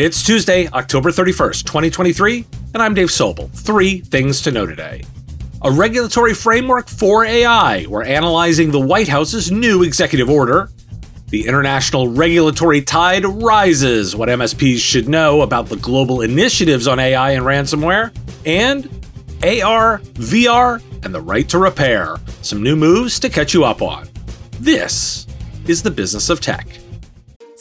[0.00, 3.50] It's Tuesday, October 31st, 2023, and I'm Dave Sobel.
[3.50, 5.02] Three things to know today.
[5.62, 7.84] A regulatory framework for AI.
[7.84, 10.70] We're analyzing the White House's new executive order.
[11.30, 14.14] The international regulatory tide rises.
[14.14, 18.16] What MSPs should know about the global initiatives on AI and ransomware.
[18.46, 18.84] And
[19.42, 22.14] AR, VR, and the right to repair.
[22.42, 24.08] Some new moves to catch you up on.
[24.60, 25.26] This
[25.66, 26.77] is the business of tech.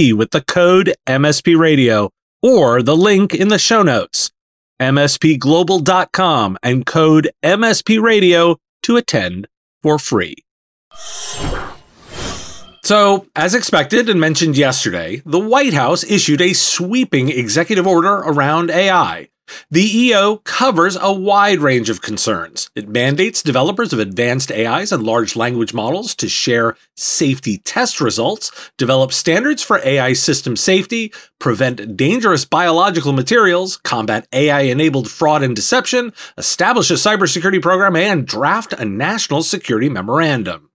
[0.00, 2.10] With the code MSP Radio
[2.42, 4.30] or the link in the show notes,
[4.80, 9.46] mspglobal.com and code MSP Radio to attend
[9.82, 10.36] for free.
[12.82, 18.70] So, as expected and mentioned yesterday, the White House issued a sweeping executive order around
[18.70, 19.28] AI.
[19.70, 22.70] The EO covers a wide range of concerns.
[22.74, 28.50] It mandates developers of advanced AIs and large language models to share safety test results,
[28.76, 35.56] develop standards for AI system safety, prevent dangerous biological materials, combat AI enabled fraud and
[35.56, 40.70] deception, establish a cybersecurity program, and draft a national security memorandum.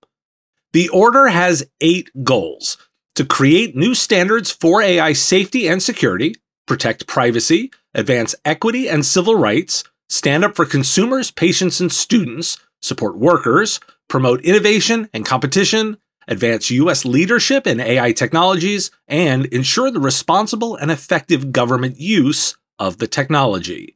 [0.73, 2.77] The order has eight goals
[3.15, 6.35] to create new standards for AI safety and security,
[6.67, 13.17] protect privacy, advance equity and civil rights, stand up for consumers, patients, and students, support
[13.17, 17.05] workers, promote innovation and competition, advance U.S.
[17.05, 23.94] leadership in AI technologies, and ensure the responsible and effective government use of the technology.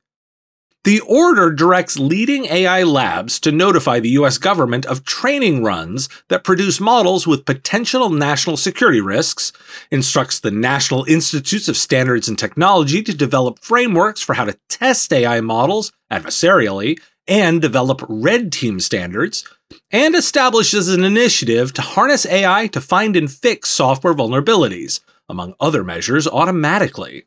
[0.85, 6.45] The order directs leading AI labs to notify the US government of training runs that
[6.45, 9.51] produce models with potential national security risks,
[9.91, 15.11] instructs the National Institutes of Standards and Technology to develop frameworks for how to test
[15.11, 19.43] AI models adversarially and develop red team standards,
[19.91, 25.83] and establishes an initiative to harness AI to find and fix software vulnerabilities, among other
[25.83, 27.25] measures, automatically.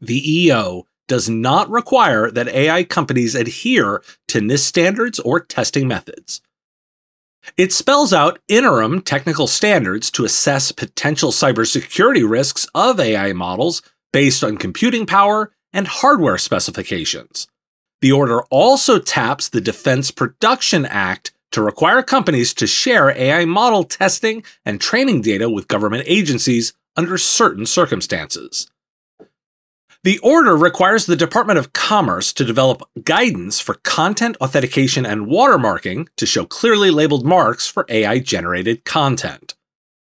[0.00, 6.40] The EO does not require that AI companies adhere to NIST standards or testing methods.
[7.56, 13.82] It spells out interim technical standards to assess potential cybersecurity risks of AI models
[14.12, 17.46] based on computing power and hardware specifications.
[18.00, 23.84] The order also taps the Defense Production Act to require companies to share AI model
[23.84, 28.68] testing and training data with government agencies under certain circumstances.
[30.04, 36.08] The order requires the Department of Commerce to develop guidance for content authentication and watermarking
[36.16, 39.54] to show clearly labeled marks for AI generated content.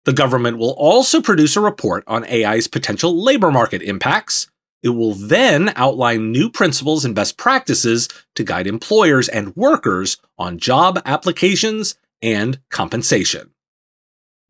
[0.05, 4.47] The government will also produce a report on AI's potential labor market impacts.
[4.81, 10.59] It will then outline new principles and best practices to guide employers and workers on
[10.59, 13.51] job applications and compensation.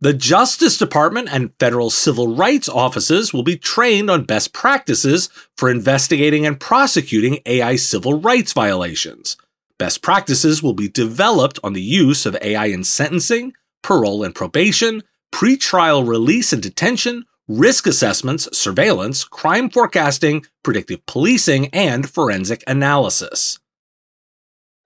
[0.03, 5.29] The Justice Department and federal civil rights offices will be trained on best practices
[5.59, 9.37] for investigating and prosecuting AI civil rights violations.
[9.79, 13.53] Best practices will be developed on the use of AI in sentencing,
[13.83, 15.03] parole and probation,
[15.35, 23.60] pretrial release and detention, risk assessments, surveillance, crime forecasting, predictive policing, and forensic analysis.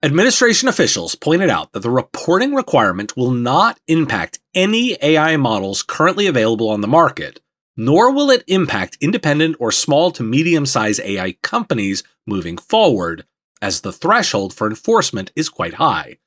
[0.05, 6.27] Administration officials pointed out that the reporting requirement will not impact any AI models currently
[6.27, 7.41] available on the market,
[7.75, 13.25] nor will it impact independent or small to medium sized AI companies moving forward,
[13.63, 16.17] as the threshold for enforcement is quite high.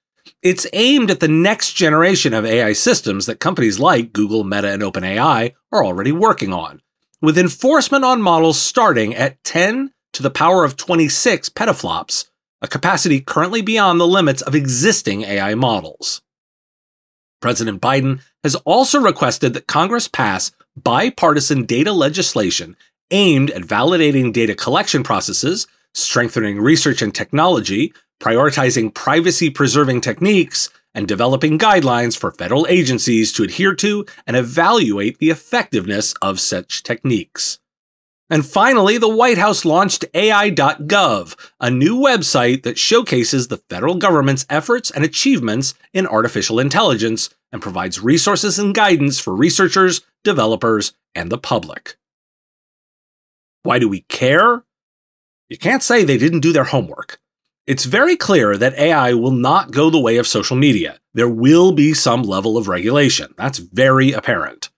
[0.43, 4.83] It's aimed at the next generation of AI systems that companies like Google, Meta, and
[4.83, 6.83] OpenAI are already working on,
[7.23, 12.25] with enforcement on models starting at 10 to the power of 26 petaflops
[12.61, 16.23] a capacity currently beyond the limits of existing AI models.
[17.41, 22.77] President Biden has also requested that Congress pass bipartisan data legislation
[23.11, 31.07] aimed at validating data collection processes, strengthening research and technology, prioritizing privacy preserving techniques, and
[31.07, 37.61] developing guidelines for federal agencies to adhere to and evaluate the effectiveness of such techniques.
[38.31, 44.45] And finally, the White House launched AI.gov, a new website that showcases the federal government's
[44.51, 51.33] efforts and achievements in artificial intelligence and provides resources and guidance for researchers, developers, and
[51.33, 51.97] the public.
[53.63, 54.65] Why do we care?
[55.49, 57.21] You can't say they didn't do their homework.
[57.67, 61.01] It's very clear that AI will not go the way of social media.
[61.15, 63.35] There will be some level of regulation.
[63.37, 64.71] That's very apparent.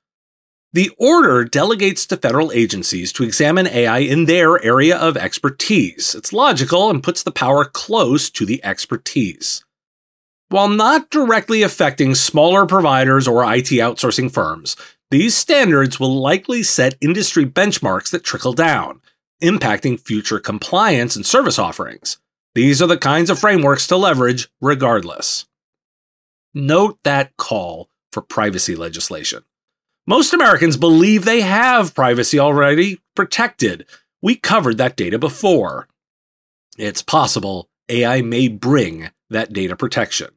[0.73, 6.15] The order delegates to federal agencies to examine AI in their area of expertise.
[6.15, 9.65] It's logical and puts the power close to the expertise.
[10.49, 14.77] While not directly affecting smaller providers or IT outsourcing firms,
[15.11, 19.01] these standards will likely set industry benchmarks that trickle down,
[19.43, 22.19] impacting future compliance and service offerings.
[22.55, 25.47] These are the kinds of frameworks to leverage regardless.
[26.55, 29.43] Note that call for privacy legislation.
[30.11, 33.87] Most Americans believe they have privacy already protected.
[34.21, 35.87] We covered that data before.
[36.77, 40.31] It's possible AI may bring that data protection.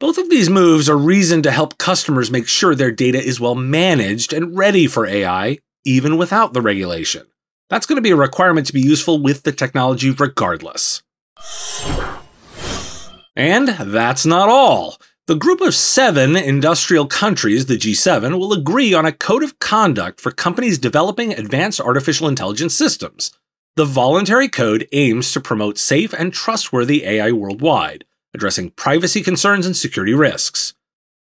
[0.00, 3.54] Both of these moves are reason to help customers make sure their data is well
[3.54, 7.28] managed and ready for AI, even without the regulation.
[7.70, 11.04] That's going to be a requirement to be useful with the technology regardless.
[13.36, 14.98] And that's not all.
[15.26, 20.20] The group of seven industrial countries, the G7, will agree on a code of conduct
[20.20, 23.36] for companies developing advanced artificial intelligence systems.
[23.74, 29.76] The voluntary code aims to promote safe and trustworthy AI worldwide, addressing privacy concerns and
[29.76, 30.74] security risks.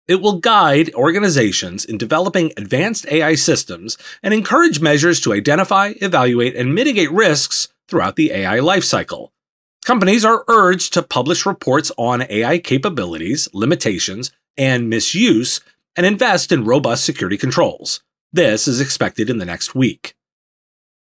[0.09, 6.57] It will guide organizations in developing advanced AI systems and encourage measures to identify, evaluate,
[6.57, 9.31] and mitigate risks throughout the AI lifecycle.
[9.85, 15.61] Companies are urged to publish reports on AI capabilities, limitations, and misuse,
[15.95, 18.01] and invest in robust security controls.
[18.33, 20.17] This is expected in the next week.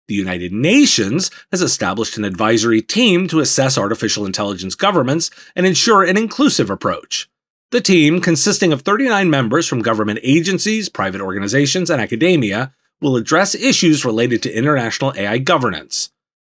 [0.10, 6.04] The United Nations has established an advisory team to assess artificial intelligence governments and ensure
[6.04, 7.30] an inclusive approach.
[7.71, 13.56] The team, consisting of 39 members from government agencies, private organizations, and academia, will address
[13.56, 16.12] issues related to international AI governance.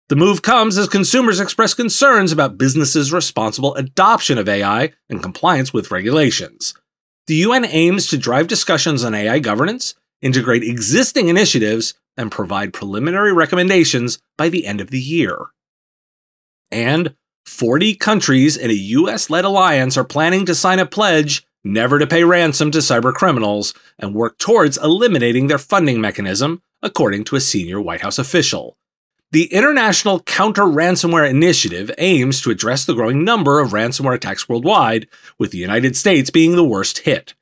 [0.09, 5.73] The move comes as consumers express concerns about businesses' responsible adoption of AI and compliance
[5.73, 6.73] with regulations.
[7.27, 13.31] The UN aims to drive discussions on AI governance, integrate existing initiatives, and provide preliminary
[13.31, 15.47] recommendations by the end of the year.
[16.71, 17.15] And
[17.45, 22.07] 40 countries in a US led alliance are planning to sign a pledge never to
[22.07, 27.79] pay ransom to cybercriminals and work towards eliminating their funding mechanism, according to a senior
[27.79, 28.77] White House official.
[29.33, 35.07] The International Counter Ransomware Initiative aims to address the growing number of ransomware attacks worldwide,
[35.39, 37.33] with the United States being the worst hit.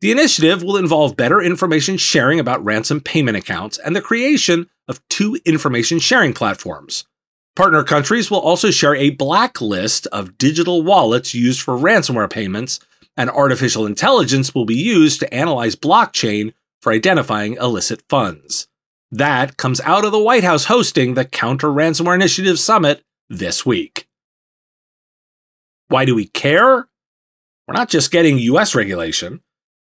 [0.00, 5.00] The initiative will involve better information sharing about ransom payment accounts and the creation of
[5.08, 7.04] two information sharing platforms.
[7.54, 12.80] Partner countries will also share a blacklist of digital wallets used for ransomware payments,
[13.16, 16.52] and artificial intelligence will be used to analyze blockchain
[16.82, 18.66] for identifying illicit funds.
[19.10, 24.06] That comes out of the White House hosting the Counter Ransomware Initiative Summit this week.
[25.88, 26.88] Why do we care?
[27.66, 29.40] We're not just getting US regulation.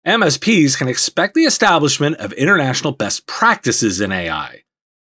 [0.04, 4.64] MSPs can expect the establishment of international best practices in AI.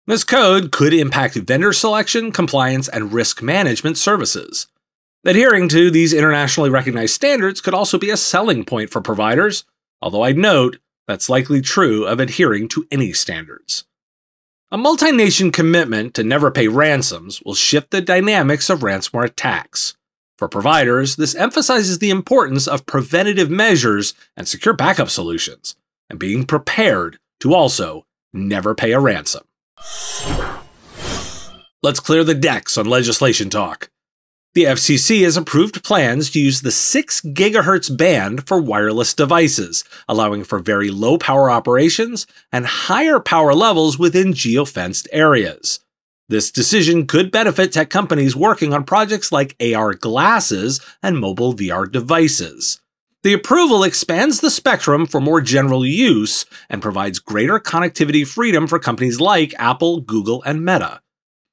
[0.06, 4.66] This code could impact vendor selection, compliance, and risk management services.
[5.24, 9.64] Adhering to these internationally recognized standards could also be a selling point for providers,
[10.02, 10.76] although I'd note
[11.08, 13.86] that's likely true of adhering to any standards.
[14.74, 19.94] A multi nation commitment to never pay ransoms will shift the dynamics of ransomware attacks.
[20.36, 25.76] For providers, this emphasizes the importance of preventative measures and secure backup solutions,
[26.10, 29.44] and being prepared to also never pay a ransom.
[31.80, 33.90] Let's clear the decks on legislation talk.
[34.54, 40.44] The FCC has approved plans to use the 6 GHz band for wireless devices, allowing
[40.44, 45.80] for very low power operations and higher power levels within geofenced areas.
[46.28, 51.90] This decision could benefit tech companies working on projects like AR glasses and mobile VR
[51.90, 52.80] devices.
[53.24, 58.78] The approval expands the spectrum for more general use and provides greater connectivity freedom for
[58.78, 61.00] companies like Apple, Google, and Meta.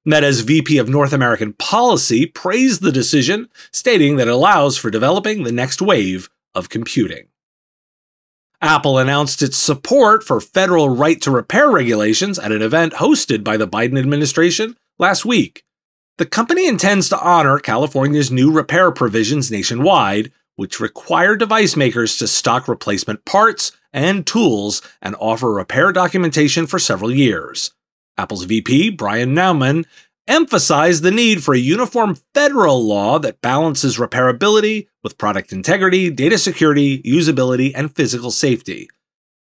[0.03, 5.43] Meta's VP of North American Policy praised the decision, stating that it allows for developing
[5.43, 7.27] the next wave of computing.
[8.61, 13.57] Apple announced its support for federal right to repair regulations at an event hosted by
[13.57, 15.63] the Biden administration last week.
[16.17, 22.27] The company intends to honor California's new repair provisions nationwide, which require device makers to
[22.27, 27.71] stock replacement parts and tools and offer repair documentation for several years.
[28.17, 29.85] Apple's VP, Brian Naumann,
[30.27, 36.37] emphasized the need for a uniform federal law that balances repairability with product integrity, data
[36.37, 38.87] security, usability, and physical safety.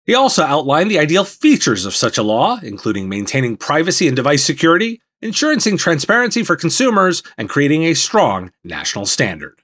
[0.05, 4.43] He also outlined the ideal features of such a law, including maintaining privacy and device
[4.43, 9.61] security, ensuring transparency for consumers, and creating a strong national standard.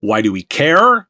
[0.00, 1.08] Why do we care?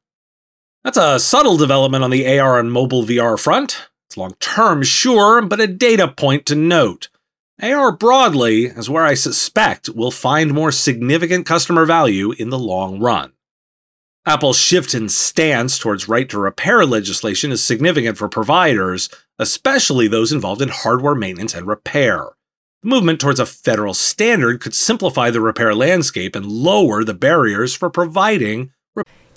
[0.85, 3.89] That's a subtle development on the AR and mobile VR front.
[4.14, 7.09] It's long term, sure, but a data point to note.
[7.61, 13.00] AR broadly is where I suspect we'll find more significant customer value in the long
[13.00, 13.33] run.
[14.25, 19.09] Apple's shift in stance towards right to repair legislation is significant for providers,
[19.40, 22.28] especially those involved in hardware maintenance and repair.
[22.85, 27.75] The movement towards a federal standard could simplify the repair landscape and lower the barriers
[27.75, 28.71] for providing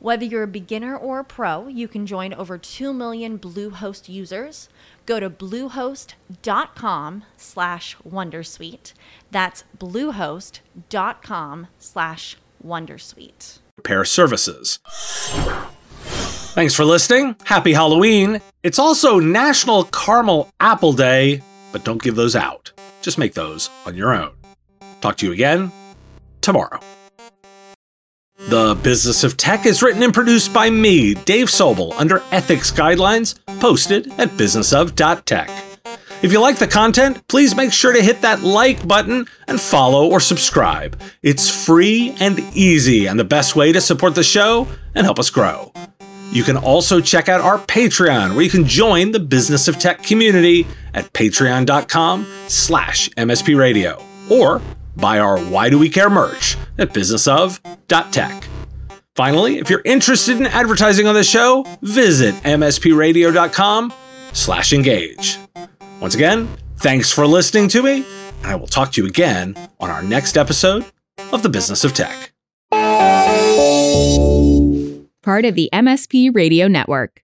[0.00, 4.70] Whether you're a beginner or a pro, you can join over 2 million Bluehost users.
[5.04, 8.94] Go to bluehost.com slash wondersuite.
[9.30, 13.58] That's bluehost.com slash wondersuite.
[13.76, 14.78] Repair services.
[16.54, 17.36] Thanks for listening.
[17.44, 18.40] Happy Halloween.
[18.62, 21.42] It's also National Caramel Apple Day,
[21.72, 22.72] but don't give those out.
[23.02, 24.32] Just make those on your own.
[25.02, 25.70] Talk to you again
[26.40, 26.80] tomorrow.
[28.48, 33.38] The Business of Tech is written and produced by me, Dave Sobel, under ethics guidelines
[33.60, 35.50] posted at businessof.tech.
[36.22, 40.08] If you like the content, please make sure to hit that like button and follow
[40.10, 40.98] or subscribe.
[41.22, 45.28] It's free and easy and the best way to support the show and help us
[45.30, 45.72] grow.
[46.32, 50.02] You can also check out our Patreon, where you can join the Business of Tech
[50.02, 54.62] community at patreon.com slash mspradio, or
[54.96, 56.94] buy our Why Do We Care merch at
[57.90, 58.44] businessof.tech.
[59.14, 63.92] Finally, if you're interested in advertising on the show, visit mspradio.com
[64.32, 65.38] slash engage.
[66.00, 68.06] Once again, thanks for listening to me,
[68.42, 70.84] and I will talk to you again on our next episode
[71.32, 72.32] of The Business of Tech.
[75.22, 77.22] Part of the MSP Radio Network.